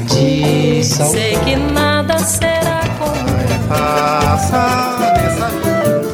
tradição. 0.00 1.06
Sei 1.10 1.36
que 1.38 1.56
nada 1.56 2.18
será 2.18 2.80
como 2.98 3.16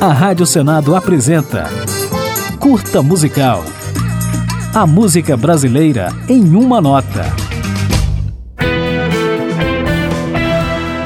A 0.00 0.12
Rádio 0.12 0.46
Senado 0.46 0.94
apresenta 0.94 1.68
Curta 2.58 3.02
Musical. 3.02 3.64
A 4.74 4.86
música 4.86 5.36
brasileira 5.36 6.08
em 6.28 6.54
uma 6.54 6.80
nota. 6.80 7.24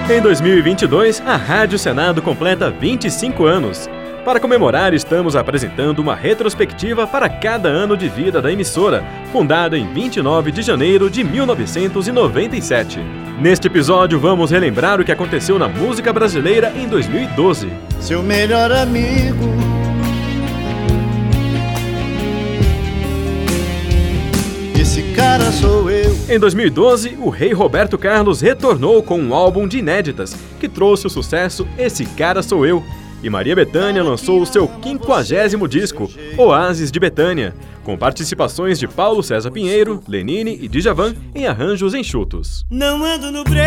Em 0.08 0.20
2022, 0.20 1.20
a 1.26 1.36
Rádio 1.36 1.78
Senado 1.78 2.22
completa 2.22 2.70
25 2.70 3.44
anos. 3.44 3.88
Para 4.26 4.40
comemorar, 4.40 4.92
estamos 4.92 5.36
apresentando 5.36 6.00
uma 6.00 6.16
retrospectiva 6.16 7.06
para 7.06 7.28
cada 7.28 7.68
ano 7.68 7.96
de 7.96 8.08
vida 8.08 8.42
da 8.42 8.50
emissora, 8.50 9.04
fundada 9.30 9.78
em 9.78 9.86
29 9.94 10.50
de 10.50 10.62
janeiro 10.62 11.08
de 11.08 11.22
1997. 11.22 12.98
Neste 13.40 13.68
episódio, 13.68 14.18
vamos 14.18 14.50
relembrar 14.50 15.00
o 15.00 15.04
que 15.04 15.12
aconteceu 15.12 15.60
na 15.60 15.68
música 15.68 16.12
brasileira 16.12 16.72
em 16.74 16.88
2012. 16.88 17.68
Seu 18.00 18.20
melhor 18.20 18.72
amigo. 18.72 19.46
Esse 24.76 25.04
cara 25.14 25.52
sou 25.52 25.88
eu. 25.88 26.16
Em 26.28 26.36
2012, 26.40 27.16
o 27.20 27.30
rei 27.30 27.52
Roberto 27.52 27.96
Carlos 27.96 28.40
retornou 28.40 29.04
com 29.04 29.20
um 29.20 29.32
álbum 29.32 29.68
de 29.68 29.78
inéditas 29.78 30.36
que 30.58 30.68
trouxe 30.68 31.06
o 31.06 31.10
sucesso 31.10 31.64
Esse 31.78 32.04
Cara 32.04 32.42
Sou 32.42 32.66
Eu 32.66 32.82
e 33.22 33.30
Maria 33.30 33.56
Bethânia 33.56 34.02
lançou 34.02 34.40
o 34.40 34.46
seu 34.46 34.68
quinquagésimo 34.68 35.66
disco, 35.66 36.10
Oásis 36.36 36.90
de 36.90 37.00
Betânia, 37.00 37.54
com 37.82 37.96
participações 37.96 38.78
de 38.78 38.86
Paulo 38.88 39.22
César 39.22 39.50
Pinheiro, 39.50 40.02
Lenine 40.08 40.58
e 40.60 40.68
Djavan 40.68 41.14
em 41.34 41.46
arranjos 41.46 41.94
enxutos. 41.94 42.66
Não 42.70 43.04
ando 43.04 43.30
no 43.30 43.44
breu, 43.44 43.62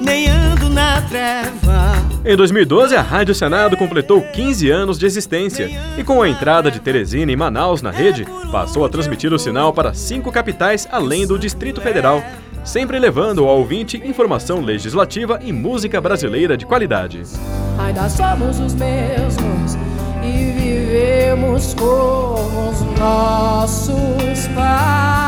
nem 0.00 0.28
ando 0.28 0.68
na 0.70 1.02
treva. 1.02 1.94
Em 2.26 2.34
2012, 2.34 2.96
a 2.96 3.02
Rádio 3.02 3.34
Senado 3.34 3.76
completou 3.76 4.22
15 4.22 4.70
anos 4.70 4.98
de 4.98 5.04
existência 5.04 5.70
e, 5.98 6.02
com 6.02 6.22
a 6.22 6.28
entrada 6.28 6.70
de 6.70 6.80
Teresina 6.80 7.30
e 7.30 7.36
Manaus 7.36 7.82
na 7.82 7.90
rede, 7.90 8.26
passou 8.50 8.82
a 8.82 8.88
transmitir 8.88 9.30
o 9.30 9.38
sinal 9.38 9.74
para 9.74 9.92
cinco 9.92 10.32
capitais 10.32 10.88
além 10.90 11.26
do 11.26 11.38
Distrito 11.38 11.82
Federal, 11.82 12.24
sempre 12.64 12.98
levando 12.98 13.44
ao 13.44 13.58
ouvinte 13.58 14.00
informação 14.02 14.62
legislativa 14.62 15.38
e 15.44 15.52
música 15.52 16.00
brasileira 16.00 16.56
de 16.56 16.64
qualidade. 16.64 17.22
Ainda 17.78 18.08
somos 18.08 18.60
os 18.60 18.74
mesmos 18.74 19.76
e 20.22 20.52
vivemos 20.52 21.74
como 21.74 22.70
os 22.70 22.80
nossos 22.98 24.46
pais. 24.54 25.24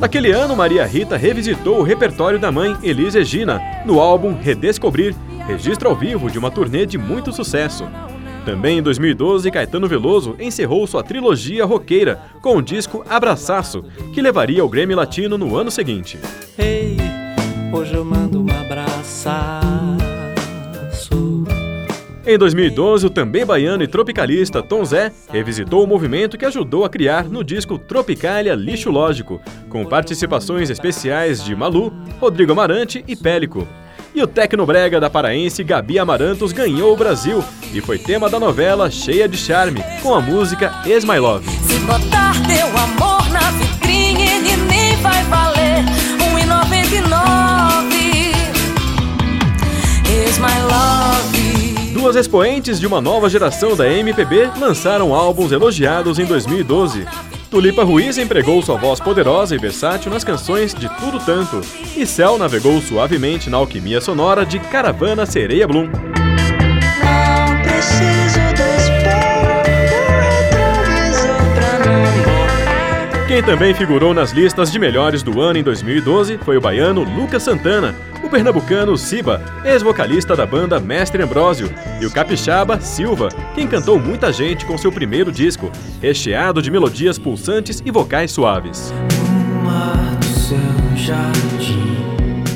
Naquele 0.00 0.32
ano, 0.32 0.56
Maria 0.56 0.84
Rita 0.84 1.16
revisitou 1.16 1.78
o 1.78 1.82
repertório 1.82 2.38
da 2.38 2.50
mãe 2.50 2.76
Elis 2.82 3.14
Regina 3.14 3.60
no 3.86 4.00
álbum 4.00 4.34
Redescobrir, 4.34 5.14
registro 5.46 5.88
ao 5.88 5.94
vivo 5.94 6.28
de 6.30 6.38
uma 6.38 6.50
turnê 6.50 6.84
de 6.84 6.98
muito 6.98 7.32
sucesso. 7.32 7.88
Também 8.44 8.78
em 8.78 8.82
2012, 8.82 9.48
Caetano 9.52 9.86
Veloso 9.86 10.34
encerrou 10.40 10.84
sua 10.88 11.04
trilogia 11.04 11.64
roqueira 11.64 12.20
com 12.40 12.56
o 12.56 12.62
disco 12.62 13.04
Abraçaço, 13.08 13.84
que 14.12 14.20
levaria 14.20 14.62
ao 14.62 14.68
Grammy 14.68 14.96
Latino 14.96 15.38
no 15.38 15.56
ano 15.56 15.70
seguinte. 15.70 16.18
Ei, 16.58 16.96
hoje 17.72 17.94
eu 17.94 18.04
Em 22.32 22.38
2012, 22.38 23.08
o 23.08 23.10
também 23.10 23.44
baiano 23.44 23.82
e 23.82 23.86
tropicalista 23.86 24.62
Tom 24.62 24.82
Zé 24.86 25.12
revisitou 25.30 25.84
o 25.84 25.86
movimento 25.86 26.38
que 26.38 26.46
ajudou 26.46 26.82
a 26.82 26.88
criar 26.88 27.24
no 27.24 27.44
disco 27.44 27.76
Tropicália 27.76 28.54
Lixo 28.54 28.90
Lógico, 28.90 29.38
com 29.68 29.84
participações 29.84 30.70
especiais 30.70 31.44
de 31.44 31.54
Malu, 31.54 31.92
Rodrigo 32.18 32.52
Amarante 32.52 33.04
e 33.06 33.14
Pélico. 33.14 33.68
E 34.14 34.22
o 34.22 34.26
tecnobrega 34.26 34.98
da 34.98 35.10
paraense 35.10 35.62
Gabi 35.62 35.98
Amarantos 35.98 36.52
ganhou 36.52 36.94
o 36.94 36.96
Brasil 36.96 37.44
e 37.70 37.82
foi 37.82 37.98
tema 37.98 38.30
da 38.30 38.40
novela 38.40 38.90
Cheia 38.90 39.28
de 39.28 39.36
Charme, 39.36 39.84
com 40.02 40.14
a 40.14 40.20
música 40.22 40.72
Is 40.86 41.04
My 41.04 41.18
Love. 41.18 41.46
Se 41.50 41.78
botar 41.80 42.32
teu 42.46 42.66
amor 42.66 43.28
na 43.30 43.50
vitrine, 43.50 44.22
ele 44.22 44.56
nem 44.56 44.96
vai 45.02 45.22
valer 45.24 45.61
Duas 52.12 52.26
expoentes 52.26 52.78
de 52.78 52.86
uma 52.86 53.00
nova 53.00 53.26
geração 53.30 53.74
da 53.74 53.90
MPB 53.90 54.50
lançaram 54.60 55.14
álbuns 55.14 55.50
elogiados 55.50 56.18
em 56.18 56.26
2012. 56.26 57.06
Tulipa 57.50 57.84
Ruiz 57.84 58.18
empregou 58.18 58.60
sua 58.60 58.76
voz 58.76 59.00
poderosa 59.00 59.54
e 59.54 59.58
versátil 59.58 60.12
nas 60.12 60.22
canções 60.22 60.74
de 60.74 60.90
Tudo 60.98 61.18
Tanto, 61.24 61.62
e 61.96 62.04
Cell 62.04 62.36
navegou 62.36 62.82
suavemente 62.82 63.48
na 63.48 63.56
alquimia 63.56 63.98
sonora 63.98 64.44
de 64.44 64.58
Caravana 64.58 65.24
Sereia 65.24 65.66
Bloom. 65.66 66.01
Quem 73.32 73.42
também 73.42 73.72
figurou 73.72 74.12
nas 74.12 74.30
listas 74.30 74.70
de 74.70 74.78
melhores 74.78 75.22
do 75.22 75.40
ano 75.40 75.58
em 75.58 75.62
2012 75.62 76.36
foi 76.44 76.58
o 76.58 76.60
baiano 76.60 77.02
Lucas 77.02 77.42
Santana, 77.42 77.94
o 78.22 78.28
pernambucano 78.28 78.94
Siba, 78.94 79.40
ex-vocalista 79.64 80.36
da 80.36 80.44
banda 80.44 80.78
Mestre 80.78 81.22
Ambrósio, 81.22 81.72
e 81.98 82.04
o 82.04 82.10
capixaba 82.10 82.78
Silva, 82.78 83.30
quem 83.54 83.66
cantou 83.66 83.98
muita 83.98 84.30
gente 84.30 84.66
com 84.66 84.76
seu 84.76 84.92
primeiro 84.92 85.32
disco, 85.32 85.72
recheado 85.98 86.60
de 86.60 86.70
melodias 86.70 87.18
pulsantes 87.18 87.82
e 87.82 87.90
vocais 87.90 88.30
suaves. 88.30 88.92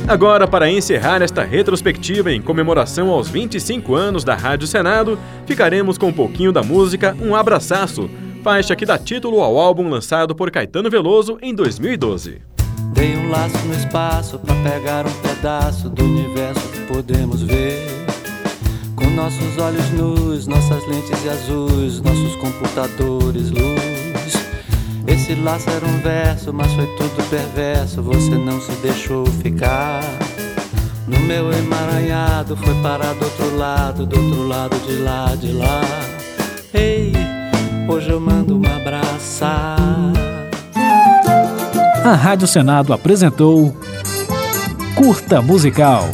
Agora, 0.07 0.47
para 0.47 0.71
encerrar 0.71 1.23
esta 1.23 1.43
retrospectiva 1.43 2.31
em 2.31 2.43
comemoração 2.43 3.09
aos 3.09 3.31
25 3.31 3.95
anos 3.95 4.25
da 4.25 4.35
Rádio 4.35 4.67
Senado, 4.67 5.19
ficaremos 5.47 5.97
com 5.97 6.09
um 6.09 6.13
pouquinho 6.13 6.53
da 6.53 6.63
música 6.63 7.17
Um 7.19 7.35
Abraçaço, 7.35 8.11
faixa 8.47 8.77
que 8.77 8.87
dá 8.87 8.97
título 8.97 9.41
ao 9.41 9.59
álbum 9.59 9.89
lançado 9.89 10.33
por 10.33 10.53
Caetano 10.53 10.89
Veloso 10.89 11.37
em 11.43 11.53
2012. 11.53 12.41
Dei 12.95 13.17
um 13.17 13.29
laço 13.29 13.59
no 13.67 13.75
espaço 13.75 14.39
pra 14.39 14.55
pegar 14.63 15.05
um 15.05 15.13
pedaço 15.15 15.91
do 15.91 16.05
universo 16.05 16.61
que 16.69 16.79
podemos 16.87 17.43
ver. 17.43 17.85
Com 18.95 19.11
nossos 19.11 19.59
olhos 19.59 19.91
nus, 19.91 20.47
nossas 20.47 20.87
lentes 20.87 21.25
e 21.25 21.29
azuis, 21.29 22.01
nossos 22.01 22.37
computadores, 22.37 23.51
luz. 23.51 24.33
Esse 25.09 25.35
laço 25.35 25.69
era 25.69 25.85
um 25.85 25.99
verso, 25.99 26.53
mas 26.53 26.73
foi 26.75 26.87
tudo 26.99 27.29
perverso. 27.29 28.01
Você 28.01 28.31
não 28.31 28.61
se 28.61 28.71
deixou 28.77 29.27
ficar. 29.27 30.05
No 31.09 31.19
meu 31.19 31.53
emaranhado, 31.53 32.57
foi 32.57 32.81
parar 32.81 33.13
do 33.15 33.25
outro 33.25 33.57
lado, 33.57 34.07
do 34.07 34.17
outro 34.17 34.47
lado 34.47 34.79
de 34.87 34.99
lá, 34.99 35.35
de 35.35 35.51
lá. 35.51 35.96
Hoje 37.89 38.11
eu 38.11 38.21
mando 38.21 38.59
um 38.59 38.63
abraçar. 38.67 39.77
A 42.05 42.15
Rádio 42.15 42.47
Senado 42.47 42.93
apresentou 42.93 43.75
Curta 44.97 45.41
Musical. 45.41 46.05